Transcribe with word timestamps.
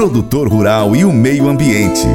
produtor 0.00 0.48
rural 0.48 0.96
e 0.96 1.04
o 1.04 1.12
meio 1.12 1.46
ambiente. 1.46 2.06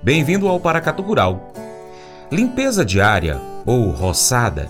Bem-vindo 0.00 0.46
ao 0.46 0.60
Paracatu 0.60 1.02
Rural. 1.02 1.52
Limpeza 2.30 2.84
diária 2.84 3.40
ou 3.66 3.90
roçada 3.90 4.68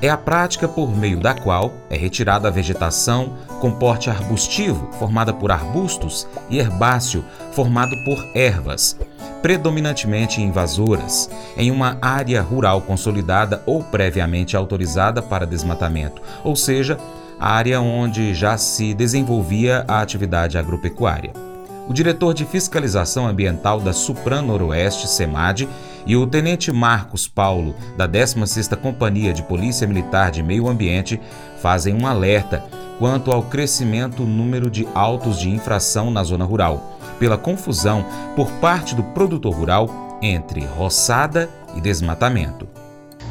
é 0.00 0.08
a 0.08 0.16
prática 0.16 0.68
por 0.68 0.96
meio 0.96 1.18
da 1.18 1.34
qual 1.34 1.72
é 1.90 1.96
retirada 1.96 2.46
a 2.46 2.52
vegetação 2.52 3.32
com 3.60 3.72
porte 3.72 4.08
arbustivo, 4.08 4.88
formada 4.92 5.32
por 5.32 5.50
arbustos, 5.50 6.24
e 6.48 6.60
herbáceo, 6.60 7.24
formado 7.50 7.96
por 8.04 8.24
ervas, 8.32 8.96
predominantemente 9.42 10.40
invasoras, 10.40 11.28
em 11.56 11.68
uma 11.72 11.98
área 12.00 12.40
rural 12.40 12.80
consolidada 12.80 13.60
ou 13.66 13.82
previamente 13.82 14.56
autorizada 14.56 15.20
para 15.20 15.44
desmatamento, 15.44 16.22
ou 16.44 16.54
seja, 16.54 16.96
área 17.38 17.80
onde 17.80 18.34
já 18.34 18.56
se 18.56 18.94
desenvolvia 18.94 19.84
a 19.88 20.00
atividade 20.00 20.56
agropecuária 20.58 21.44
o 21.88 21.92
diretor 21.92 22.32
de 22.32 22.44
fiscalização 22.44 23.26
ambiental 23.26 23.80
da 23.80 23.92
Supran 23.92 24.42
Noroeste, 24.42 25.08
SEMAD, 25.08 25.68
e 26.06 26.16
o 26.16 26.26
tenente 26.26 26.70
Marcos 26.70 27.26
Paulo, 27.26 27.74
da 27.96 28.06
16ª 28.06 28.76
Companhia 28.76 29.32
de 29.32 29.42
Polícia 29.42 29.86
Militar 29.86 30.30
de 30.30 30.42
Meio 30.42 30.68
Ambiente, 30.68 31.20
fazem 31.60 31.94
um 31.94 32.06
alerta 32.06 32.64
quanto 32.98 33.32
ao 33.32 33.42
crescimento 33.42 34.22
número 34.22 34.70
de 34.70 34.86
autos 34.94 35.38
de 35.38 35.48
infração 35.48 36.10
na 36.10 36.22
zona 36.22 36.44
rural, 36.44 36.98
pela 37.18 37.38
confusão 37.38 38.04
por 38.36 38.50
parte 38.52 38.94
do 38.94 39.02
produtor 39.02 39.54
rural 39.54 40.18
entre 40.20 40.64
roçada 40.64 41.48
e 41.74 41.80
desmatamento. 41.80 42.83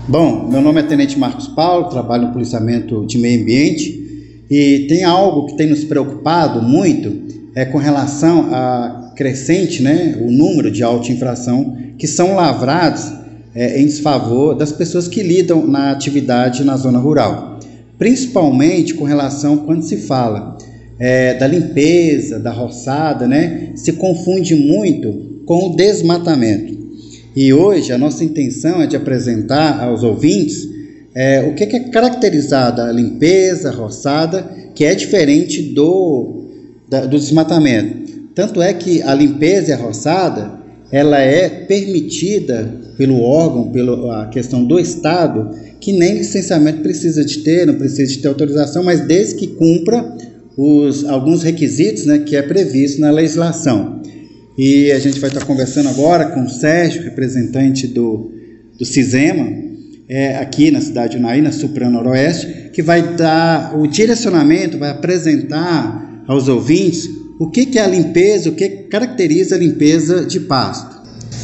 Bom, 0.05 0.49
meu 0.49 0.59
nome 0.59 0.81
é 0.81 0.83
Tenente 0.83 1.17
Marcos 1.17 1.47
Paulo, 1.47 1.87
trabalho 1.87 2.27
no 2.27 2.33
policiamento 2.33 3.05
de 3.05 3.17
meio 3.17 3.41
ambiente 3.41 4.43
e 4.49 4.85
tem 4.89 5.05
algo 5.05 5.45
que 5.45 5.55
tem 5.55 5.67
nos 5.67 5.85
preocupado 5.85 6.61
muito 6.61 7.23
é 7.55 7.63
com 7.63 7.77
relação 7.77 8.49
a 8.53 9.13
crescente, 9.15 9.81
né, 9.81 10.17
o 10.19 10.29
número 10.29 10.69
de 10.69 10.83
auto-infração 10.83 11.77
que 11.97 12.05
são 12.05 12.35
lavrados 12.35 13.13
é, 13.55 13.79
em 13.79 13.85
desfavor 13.85 14.55
das 14.55 14.73
pessoas 14.73 15.07
que 15.07 15.23
lidam 15.23 15.65
na 15.65 15.91
atividade 15.91 16.65
na 16.65 16.75
zona 16.75 16.99
rural, 16.99 17.59
principalmente 17.97 18.95
com 18.95 19.05
relação 19.05 19.59
quando 19.59 19.83
se 19.83 19.95
fala 19.95 20.57
é, 20.99 21.35
da 21.35 21.47
limpeza, 21.47 22.39
da 22.39 22.51
roçada, 22.51 23.25
né, 23.25 23.71
se 23.75 23.93
confunde 23.93 24.53
muito 24.53 25.43
com 25.45 25.69
o 25.69 25.75
desmatamento. 25.77 26.72
E 27.35 27.51
hoje 27.53 27.91
a 27.91 27.97
nossa 27.97 28.23
intenção 28.23 28.81
é 28.81 28.87
de 28.87 28.95
apresentar 28.95 29.83
aos 29.83 30.03
ouvintes 30.03 30.67
é, 31.15 31.41
o 31.41 31.53
que 31.53 31.63
é 31.63 31.79
caracterizada 31.89 32.85
a 32.85 32.91
limpeza, 32.91 33.71
roçada, 33.71 34.43
que 34.73 34.83
é 34.83 34.95
diferente 34.95 35.61
do 35.61 36.43
da, 36.89 37.05
do 37.05 37.17
desmatamento. 37.17 38.03
Tanto 38.35 38.61
é 38.61 38.73
que 38.73 39.01
a 39.01 39.13
limpeza 39.13 39.71
e 39.71 39.73
a 39.73 39.77
roçada 39.77 40.63
ela 40.91 41.19
é 41.19 41.49
permitida 41.49 42.69
pelo 42.95 43.19
órgão, 43.21 43.71
pela 43.71 44.27
questão 44.27 44.63
do 44.63 44.79
Estado, 44.79 45.49
que 45.79 45.91
nem 45.91 46.17
licenciamento 46.19 46.81
precisa 46.81 47.25
de 47.25 47.39
ter, 47.39 47.65
não 47.65 47.73
precisa 47.73 48.11
de 48.11 48.19
ter 48.19 48.27
autorização, 48.27 48.83
mas 48.83 49.01
desde 49.01 49.35
que 49.35 49.47
cumpra 49.47 50.15
os, 50.55 51.03
alguns 51.05 51.41
requisitos 51.41 52.05
né, 52.05 52.19
que 52.19 52.35
é 52.35 52.43
previsto 52.43 53.01
na 53.01 53.09
legislação. 53.09 54.02
E 54.57 54.91
a 54.91 54.99
gente 54.99 55.19
vai 55.19 55.29
estar 55.29 55.45
conversando 55.45 55.89
agora 55.89 56.27
com 56.27 56.43
o 56.43 56.49
Sérgio, 56.49 57.03
representante 57.03 57.87
do, 57.87 58.31
do 58.77 58.85
CISEMA, 58.85 59.63
é, 60.07 60.37
aqui 60.37 60.69
na 60.69 60.79
cidade 60.79 61.13
de 61.13 61.17
Unaí, 61.17 61.41
na 61.41 61.51
Supra 61.51 61.89
Noroeste, 61.89 62.69
que 62.71 62.83
vai 62.83 63.15
dar 63.15 63.75
o 63.75 63.87
direcionamento, 63.87 64.77
vai 64.77 64.91
apresentar 64.91 66.23
aos 66.27 66.47
ouvintes 66.47 67.09
o 67.39 67.49
que, 67.49 67.65
que 67.65 67.79
é 67.79 67.81
a 67.81 67.87
limpeza, 67.87 68.49
o 68.49 68.53
que 68.53 68.69
caracteriza 68.69 69.55
a 69.55 69.57
limpeza 69.57 70.25
de 70.25 70.39
pasto. 70.41 71.01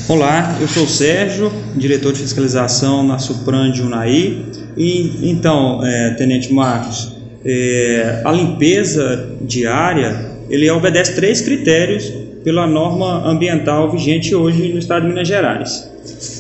Olá, 0.07 0.57
eu 0.61 0.67
sou 0.67 0.83
o 0.83 0.87
Sérgio, 0.87 1.51
diretor 1.75 2.13
de 2.13 2.19
fiscalização 2.19 3.03
na 3.03 3.17
Supran 3.17 3.71
de 3.71 3.81
Unai. 3.81 4.45
E 4.77 5.29
então, 5.31 5.83
é, 5.83 6.11
Tenente 6.11 6.53
Marcos, 6.53 7.15
é, 7.43 8.21
a 8.23 8.31
limpeza 8.31 9.35
diária 9.41 10.29
ele 10.49 10.69
obedece 10.69 11.15
três 11.15 11.41
critérios 11.41 12.11
pela 12.43 12.65
norma 12.67 13.27
ambiental 13.27 13.91
vigente 13.91 14.33
hoje 14.33 14.71
no 14.71 14.79
estado 14.79 15.03
de 15.03 15.09
Minas 15.09 15.27
Gerais. 15.27 15.89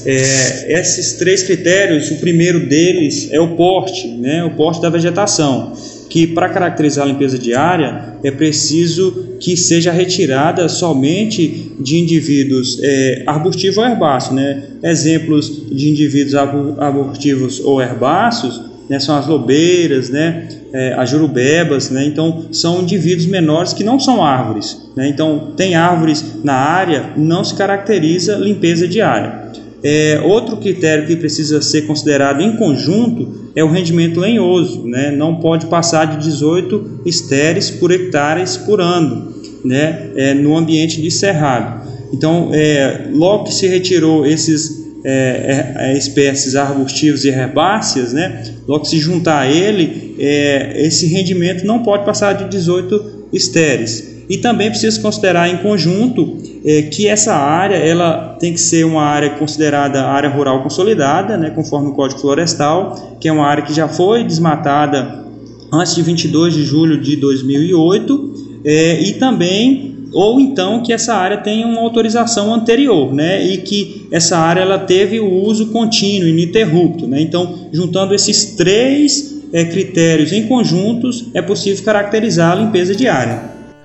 É, 0.05 0.79
esses 0.79 1.13
três 1.13 1.43
critérios, 1.43 2.09
o 2.11 2.15
primeiro 2.17 2.67
deles 2.67 3.29
é 3.31 3.39
o 3.39 3.55
porte, 3.55 4.07
né, 4.07 4.43
o 4.43 4.51
porte 4.51 4.81
da 4.81 4.89
vegetação 4.89 5.73
que 6.09 6.25
para 6.25 6.49
caracterizar 6.49 7.05
a 7.05 7.07
limpeza 7.07 7.37
diária 7.37 8.15
é 8.23 8.31
preciso 8.31 9.37
que 9.39 9.55
seja 9.55 9.91
retirada 9.91 10.67
somente 10.67 11.71
de 11.79 11.99
indivíduos 11.99 12.79
é, 12.81 13.23
arbustivos 13.27 13.77
ou 13.77 13.85
herbáceos. 13.85 14.35
Né? 14.35 14.63
Exemplos 14.83 15.69
de 15.69 15.89
indivíduos 15.89 16.35
arbustivos 16.35 17.59
ou 17.59 17.79
herbáceos 17.79 18.59
né, 18.89 18.99
são 18.99 19.15
as 19.15 19.27
lobeiras, 19.27 20.09
né, 20.09 20.47
é, 20.71 20.93
as 20.93 21.09
jurubebas, 21.09 21.89
né, 21.89 22.05
então 22.05 22.45
são 22.51 22.81
indivíduos 22.81 23.25
menores 23.25 23.73
que 23.73 23.83
não 23.83 23.99
são 23.99 24.23
árvores. 24.23 24.89
Né, 24.95 25.07
então, 25.07 25.53
tem 25.55 25.75
árvores 25.75 26.43
na 26.43 26.53
área, 26.53 27.13
não 27.15 27.43
se 27.43 27.55
caracteriza 27.55 28.35
limpeza 28.35 28.87
diária. 28.87 29.49
É, 29.81 30.21
outro 30.25 30.57
critério 30.57 31.07
que 31.07 31.15
precisa 31.15 31.61
ser 31.61 31.83
considerado 31.83 32.41
em 32.41 32.57
conjunto 32.57 33.51
é 33.55 33.63
o 33.63 33.69
rendimento 33.69 34.19
lenhoso, 34.19 34.85
né? 34.85 35.09
não 35.09 35.35
pode 35.35 35.67
passar 35.67 36.03
de 36.03 36.17
18 36.17 37.03
estéreis 37.05 37.71
por 37.71 37.89
hectares 37.89 38.57
por 38.57 38.81
ano 38.81 39.33
né? 39.63 40.11
É, 40.15 40.33
no 40.33 40.57
ambiente 40.57 41.01
de 41.01 41.11
cerrado. 41.11 41.87
Então, 42.11 42.49
é, 42.53 43.07
logo 43.11 43.45
que 43.45 43.53
se 43.53 43.67
retirou 43.67 44.25
esses 44.25 44.79
é, 45.03 45.75
é, 45.77 45.91
é 45.91 45.97
espécies 45.97 46.55
arbustivas 46.55 47.23
e 47.23 47.29
herbáceas, 47.29 48.11
né? 48.11 48.43
logo 48.67 48.83
que 48.83 48.89
se 48.89 48.99
juntar 48.99 49.39
a 49.39 49.47
ele, 49.47 50.08
é, 50.19 50.73
esse 50.85 51.07
rendimento 51.07 51.65
não 51.65 51.81
pode 51.81 52.05
passar 52.05 52.33
de 52.33 52.49
18 52.49 53.27
estéreis. 53.31 54.19
E 54.29 54.37
também 54.37 54.69
precisa 54.69 55.01
considerar 55.01 55.49
em 55.49 55.57
conjunto 55.57 56.37
é, 56.63 56.83
que 56.83 57.07
essa 57.07 57.33
área 57.33 57.75
ela 57.75 58.37
tem 58.39 58.53
que 58.53 58.59
ser 58.59 58.85
uma 58.85 59.01
área 59.01 59.31
considerada 59.31 60.03
área 60.03 60.29
rural 60.29 60.61
consolidada, 60.61 61.35
né, 61.35 61.49
conforme 61.49 61.89
o 61.89 61.93
Código 61.93 62.19
Florestal, 62.19 63.17
que 63.19 63.27
é 63.27 63.31
uma 63.31 63.47
área 63.47 63.63
que 63.63 63.73
já 63.73 63.87
foi 63.87 64.23
desmatada 64.23 65.25
antes 65.73 65.95
de 65.95 66.03
22 66.03 66.53
de 66.53 66.63
julho 66.63 67.01
de 67.01 67.15
2008, 67.15 68.61
é, 68.65 69.01
e 69.01 69.13
também 69.13 69.95
ou 70.11 70.39
então 70.39 70.81
que 70.81 70.91
essa 70.91 71.13
área 71.13 71.37
tenha 71.37 71.67
uma 71.67 71.81
autorização 71.81 72.53
anterior, 72.53 73.13
né, 73.13 73.43
e 73.45 73.57
que 73.57 74.07
essa 74.11 74.37
área 74.37 74.61
ela 74.61 74.77
teve 74.77 75.19
o 75.19 75.43
uso 75.43 75.67
contínuo, 75.67 76.27
ininterrupto, 76.27 77.07
né. 77.07 77.21
Então, 77.21 77.67
juntando 77.71 78.13
esses 78.13 78.55
três 78.55 79.38
é, 79.53 79.65
critérios 79.65 80.31
em 80.31 80.47
conjuntos, 80.47 81.29
é 81.33 81.41
possível 81.41 81.83
caracterizar 81.83 82.51
a 82.51 82.55
limpeza 82.55 82.95
diária. 82.95 83.41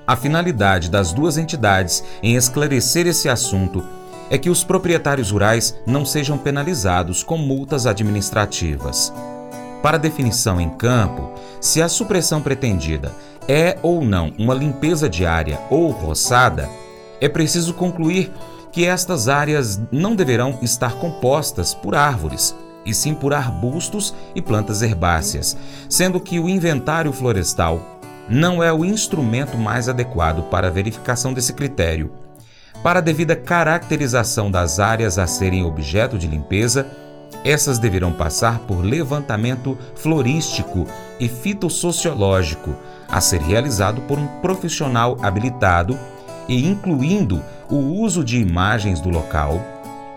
A 0.07 0.15
finalidade 0.15 0.89
das 0.89 1.11
duas 1.11 1.37
entidades 1.37 2.03
em 2.21 2.35
esclarecer 2.35 3.07
esse 3.07 3.27
assunto 3.27 3.83
é 4.29 4.37
que 4.37 4.49
os 4.49 4.63
proprietários 4.63 5.31
rurais 5.31 5.75
não 5.85 6.05
sejam 6.05 6.37
penalizados 6.37 7.23
com 7.23 7.37
multas 7.37 7.85
administrativas. 7.87 9.13
Para 9.81 9.97
definição 9.97 10.59
em 10.59 10.69
campo, 10.69 11.31
se 11.61 11.81
a 11.81 11.89
supressão 11.89 12.41
pretendida 12.41 13.11
é 13.47 13.77
ou 13.81 14.03
não 14.03 14.33
uma 14.37 14.53
limpeza 14.53 15.07
diária 15.07 15.59
ou 15.69 15.91
roçada, 15.91 16.67
é 17.21 17.29
preciso 17.29 17.73
concluir 17.73 18.31
que 18.71 18.85
estas 18.85 19.29
áreas 19.29 19.79
não 19.91 20.15
deverão 20.15 20.59
estar 20.61 20.95
compostas 20.95 21.73
por 21.73 21.95
árvores, 21.95 22.55
e 22.85 22.93
sim 22.93 23.13
por 23.13 23.33
arbustos 23.33 24.13
e 24.35 24.41
plantas 24.41 24.81
herbáceas, 24.81 25.57
sendo 25.89 26.19
que 26.19 26.39
o 26.39 26.47
inventário 26.47 27.11
florestal 27.11 27.99
não 28.29 28.63
é 28.63 28.71
o 28.73 28.83
instrumento 28.83 29.57
mais 29.57 29.87
adequado 29.87 30.43
para 30.49 30.67
a 30.67 30.71
verificação 30.71 31.33
desse 31.33 31.53
critério. 31.53 32.11
Para 32.83 32.99
a 32.99 33.01
devida 33.01 33.35
caracterização 33.35 34.51
das 34.51 34.79
áreas 34.79 35.17
a 35.17 35.25
serem 35.27 35.63
objeto 35.63 36.17
de 36.17 36.27
limpeza, 36.27 36.85
essas 37.43 37.77
deverão 37.77 38.11
passar 38.11 38.59
por 38.59 38.83
levantamento 38.83 39.77
florístico 39.95 40.87
e 41.19 41.27
fitossociológico, 41.27 42.75
a 43.07 43.21
ser 43.21 43.41
realizado 43.41 44.01
por 44.01 44.17
um 44.17 44.27
profissional 44.41 45.17
habilitado 45.21 45.97
e 46.47 46.65
incluindo 46.67 47.41
o 47.69 47.75
uso 47.75 48.23
de 48.23 48.39
imagens 48.39 48.99
do 48.99 49.09
local, 49.09 49.61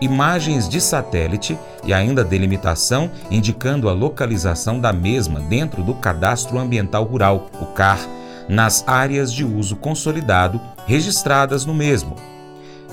imagens 0.01 0.67
de 0.67 0.79
satélite 0.79 1.57
e 1.83 1.93
ainda 1.93 2.23
delimitação 2.23 3.09
indicando 3.29 3.89
a 3.89 3.93
localização 3.93 4.79
da 4.79 4.93
mesma 4.93 5.39
dentro 5.39 5.83
do 5.83 5.93
Cadastro 5.93 6.57
Ambiental 6.57 7.03
Rural, 7.03 7.49
o 7.61 7.65
CAR, 7.67 7.99
nas 8.47 8.83
áreas 8.87 9.31
de 9.31 9.45
uso 9.45 9.75
consolidado 9.75 10.59
registradas 10.85 11.65
no 11.65 11.73
mesmo. 11.73 12.15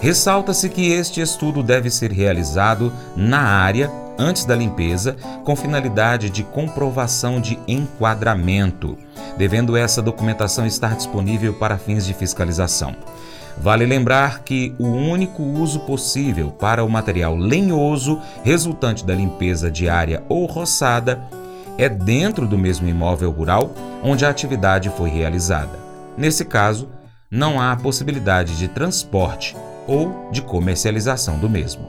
Ressalta-se 0.01 0.69
que 0.69 0.93
este 0.93 1.21
estudo 1.21 1.63
deve 1.63 1.91
ser 1.91 2.13
realizado 2.13 2.93
na 3.17 3.41
área 3.41 3.91
antes 4.19 4.45
da 4.45 4.55
limpeza, 4.55 5.17
com 5.45 5.55
finalidade 5.55 6.31
de 6.31 6.43
comprovação 6.43 7.41
de 7.41 7.59
enquadramento, 7.67 8.97
devendo 9.37 9.77
essa 9.77 10.01
documentação 10.01 10.67
estar 10.67 10.97
disponível 10.97 11.55
para 11.55 11.79
fins 11.79 12.07
de 12.07 12.15
fiscalização. 12.15 12.97
Vale 13.59 13.87
lembrar 13.87 14.41
que 14.41 14.75
o 14.79 14.87
único 14.87 15.43
uso 15.43 15.81
possível 15.81 16.51
para 16.51 16.85
o 16.85 16.89
material 16.89 17.35
lenhoso 17.35 18.21
resultante 18.45 19.05
da 19.05 19.15
limpeza 19.15 19.71
diária 19.71 20.23
ou 20.29 20.45
roçada 20.47 21.21
é 21.79 21.89
dentro 21.89 22.47
do 22.47 22.59
mesmo 22.59 22.89
imóvel 22.89 23.31
rural 23.31 23.73
onde 24.03 24.25
a 24.25 24.31
atividade 24.31 24.91
foi 24.91 25.11
realizada. 25.11 25.79
Nesse 26.17 26.45
caso, 26.45 26.89
não 27.31 27.61
há 27.61 27.75
possibilidade 27.77 28.57
de 28.57 28.69
transporte 28.69 29.57
ou 29.87 30.31
de 30.31 30.43
comercialização 30.43 31.39
do 31.39 31.49
mesmo. 31.49 31.89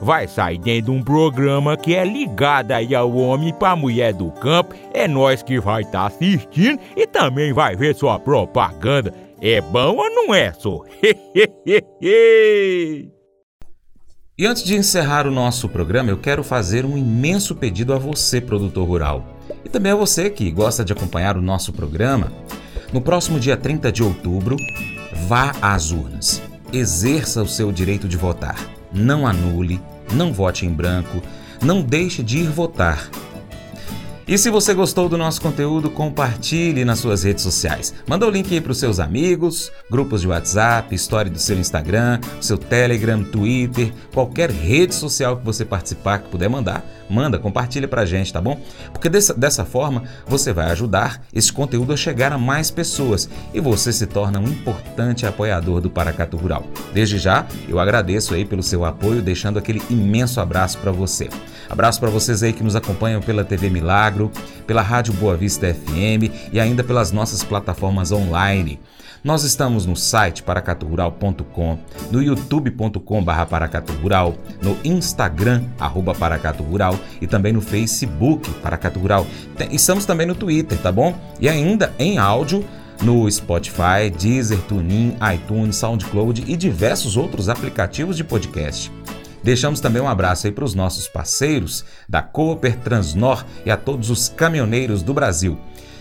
vai 0.00 0.28
sair 0.28 0.58
dentro 0.58 0.92
de 0.92 0.98
um 0.98 1.02
programa 1.02 1.76
que 1.76 1.94
é 1.94 2.04
ligado 2.04 2.72
aí 2.72 2.94
ao 2.94 3.14
homem 3.14 3.52
para 3.52 3.76
mulher 3.76 4.12
do 4.12 4.30
campo. 4.30 4.74
É 4.92 5.08
nós 5.08 5.42
que 5.42 5.60
vai 5.60 5.82
estar 5.82 6.00
tá 6.00 6.06
assistindo 6.06 6.78
e 6.96 7.06
também 7.06 7.52
vai 7.52 7.76
ver 7.76 7.94
sua 7.94 8.18
propaganda. 8.18 9.12
É 9.40 9.60
bom 9.60 9.96
ou 9.96 10.10
não 10.10 10.34
é, 10.34 10.52
só? 10.52 10.80
E 14.36 14.46
antes 14.46 14.64
de 14.64 14.74
encerrar 14.74 15.28
o 15.28 15.30
nosso 15.30 15.68
programa, 15.68 16.10
eu 16.10 16.18
quero 16.18 16.42
fazer 16.42 16.84
um 16.84 16.98
imenso 16.98 17.54
pedido 17.54 17.92
a 17.92 17.98
você, 17.98 18.40
produtor 18.40 18.84
rural, 18.84 19.24
e 19.64 19.68
também 19.68 19.92
a 19.92 19.94
você 19.94 20.28
que 20.28 20.50
gosta 20.50 20.84
de 20.84 20.92
acompanhar 20.92 21.36
o 21.36 21.40
nosso 21.40 21.72
programa. 21.72 22.32
No 22.92 23.00
próximo 23.00 23.38
dia 23.38 23.56
30 23.56 23.92
de 23.92 24.02
outubro, 24.02 24.56
vá 25.28 25.54
às 25.62 25.92
urnas. 25.92 26.42
Exerça 26.72 27.44
o 27.44 27.46
seu 27.46 27.70
direito 27.70 28.08
de 28.08 28.16
votar. 28.16 28.73
Não 28.94 29.26
anule, 29.26 29.80
não 30.12 30.32
vote 30.32 30.64
em 30.64 30.70
branco, 30.70 31.20
não 31.60 31.82
deixe 31.82 32.22
de 32.22 32.38
ir 32.38 32.48
votar. 32.48 33.10
E 34.26 34.38
se 34.38 34.48
você 34.48 34.72
gostou 34.72 35.06
do 35.06 35.18
nosso 35.18 35.38
conteúdo, 35.38 35.90
compartilhe 35.90 36.82
nas 36.82 36.98
suas 36.98 37.24
redes 37.24 37.42
sociais. 37.42 37.92
Manda 38.08 38.26
o 38.26 38.30
link 38.30 38.50
aí 38.54 38.58
para 38.58 38.72
os 38.72 38.78
seus 38.78 38.98
amigos, 38.98 39.70
grupos 39.90 40.22
de 40.22 40.28
WhatsApp, 40.28 40.94
história 40.94 41.30
do 41.30 41.38
seu 41.38 41.58
Instagram, 41.58 42.18
seu 42.40 42.56
Telegram, 42.56 43.22
Twitter, 43.22 43.92
qualquer 44.14 44.50
rede 44.50 44.94
social 44.94 45.36
que 45.36 45.44
você 45.44 45.62
participar, 45.62 46.20
que 46.20 46.30
puder 46.30 46.48
mandar, 46.48 46.82
manda, 47.08 47.38
compartilha 47.38 47.86
para 47.86 48.00
a 48.00 48.06
gente, 48.06 48.32
tá 48.32 48.40
bom? 48.40 48.58
Porque 48.92 49.10
dessa, 49.10 49.34
dessa 49.34 49.62
forma 49.62 50.04
você 50.26 50.54
vai 50.54 50.70
ajudar 50.70 51.20
esse 51.30 51.52
conteúdo 51.52 51.92
a 51.92 51.96
chegar 51.96 52.32
a 52.32 52.38
mais 52.38 52.70
pessoas 52.70 53.28
e 53.52 53.60
você 53.60 53.92
se 53.92 54.06
torna 54.06 54.40
um 54.40 54.48
importante 54.48 55.26
apoiador 55.26 55.82
do 55.82 55.90
Paracato 55.90 56.38
Rural. 56.38 56.64
Desde 56.94 57.18
já, 57.18 57.46
eu 57.68 57.78
agradeço 57.78 58.32
aí 58.32 58.46
pelo 58.46 58.62
seu 58.62 58.86
apoio, 58.86 59.20
deixando 59.20 59.58
aquele 59.58 59.82
imenso 59.90 60.40
abraço 60.40 60.78
para 60.78 60.92
você. 60.92 61.28
Abraço 61.68 62.00
para 62.00 62.10
vocês 62.10 62.42
aí 62.42 62.52
que 62.52 62.62
nos 62.62 62.76
acompanham 62.76 63.20
pela 63.20 63.44
TV 63.44 63.70
Milagro, 63.70 64.30
pela 64.66 64.82
Rádio 64.82 65.12
Boa 65.14 65.36
Vista 65.36 65.72
FM 65.72 66.52
e 66.52 66.60
ainda 66.60 66.84
pelas 66.84 67.12
nossas 67.12 67.42
plataformas 67.42 68.12
online. 68.12 68.80
Nós 69.24 69.42
estamos 69.42 69.86
no 69.86 69.96
site 69.96 70.42
paracaturural.com, 70.42 71.78
no 72.10 72.22
youtube.com 72.22 73.24
paracaturural, 73.48 74.34
no 74.60 74.76
Instagram, 74.84 75.64
arroba 75.80 76.14
paracaturural 76.14 76.94
e 77.22 77.26
também 77.26 77.50
no 77.50 77.62
Facebook, 77.62 78.50
Paracaturural. 78.60 79.26
Estamos 79.70 80.04
também 80.04 80.26
no 80.26 80.34
Twitter, 80.34 80.76
tá 80.76 80.92
bom? 80.92 81.18
E 81.40 81.48
ainda 81.48 81.90
em 81.98 82.18
áudio 82.18 82.62
no 83.02 83.30
Spotify, 83.30 84.10
Deezer, 84.18 84.60
TuneIn, 84.68 85.16
iTunes, 85.34 85.76
SoundCloud 85.76 86.44
e 86.46 86.54
diversos 86.54 87.16
outros 87.16 87.48
aplicativos 87.48 88.18
de 88.18 88.24
podcast. 88.24 88.92
Deixamos 89.44 89.78
também 89.78 90.00
um 90.00 90.08
abraço 90.08 90.46
aí 90.46 90.52
para 90.52 90.64
os 90.64 90.74
nossos 90.74 91.06
parceiros 91.06 91.84
da 92.08 92.22
Cooper 92.22 92.78
Transnor 92.78 93.44
e 93.66 93.70
a 93.70 93.76
todos 93.76 94.08
os 94.08 94.30
caminhoneiros 94.30 95.02
do 95.02 95.12
Brasil. 95.12 95.58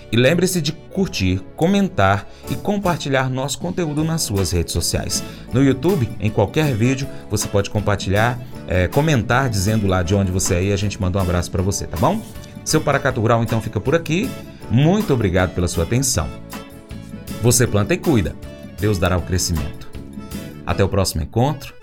E 0.10 0.16
lembre-se 0.16 0.62
de 0.62 0.72
curtir, 0.72 1.42
comentar 1.58 2.26
e 2.50 2.56
compartilhar 2.56 3.30
nosso 3.30 3.60
conteúdo 3.60 4.02
nas 4.04 4.22
suas 4.22 4.52
redes 4.52 4.72
sociais. 4.72 5.22
No 5.52 5.62
YouTube, 5.62 6.10
em 6.22 6.30
qualquer 6.30 6.74
vídeo, 6.74 7.06
você 7.30 7.48
pode 7.48 7.70
compartilhar, 7.70 8.40
é, 8.66 8.88
comentar 8.88 9.50
dizendo 9.50 9.88
lá 9.88 10.04
de 10.04 10.16
onde 10.16 10.32
você 10.32 10.56
é 10.56 10.64
e 10.64 10.72
a 10.72 10.78
gente 10.78 11.02
manda 11.02 11.18
um 11.18 11.22
abraço 11.22 11.52
para 11.52 11.62
você, 11.62 11.86
tá 11.86 11.98
bom? 11.98 12.22
Seu 12.64 12.80
Paracato 12.80 13.20
Rural 13.20 13.44
então 13.44 13.60
fica 13.60 13.82
por 13.82 13.94
aqui. 13.94 14.30
Muito 14.72 15.14
obrigado 15.14 15.54
pela 15.54 15.68
sua 15.68 15.84
atenção. 15.84 16.30
Você 17.42 17.68
planta 17.68 17.94
e 17.94 17.98
cuida. 17.98 18.36
Deus 18.80 18.98
dará 18.98 19.18
o 19.18 19.22
crescimento. 19.22 19.92
Até 20.66 20.82
o 20.82 20.88
próximo 20.88 21.24
encontro. 21.24 21.83